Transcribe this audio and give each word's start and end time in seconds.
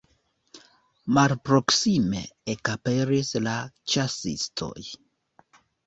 Malproksime 1.17 2.23
ekaperis 2.55 3.33
la 3.49 3.57
ĉasistoj. 3.95 4.79